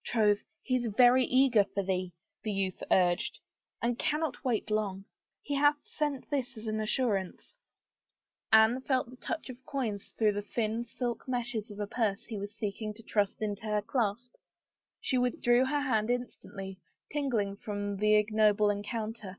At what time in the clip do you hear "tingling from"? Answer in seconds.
17.10-17.96